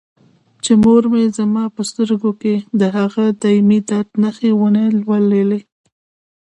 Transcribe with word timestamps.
چې 0.63 0.71
مور 0.83 1.03
مې 1.11 1.23
زما 1.37 1.63
په 1.75 1.81
سترګو 1.89 2.31
کې 2.41 2.55
د 2.79 2.81
هغه 2.97 3.23
دایمي 3.41 3.79
درد 3.89 4.09
نښې 4.21 4.51
ونه 4.59 4.83
لولي. 5.01 5.61